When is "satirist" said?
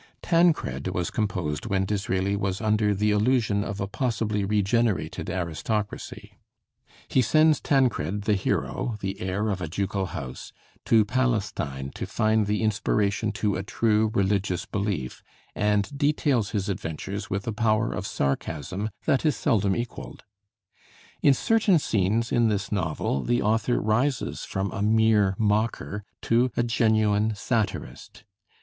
27.35-28.23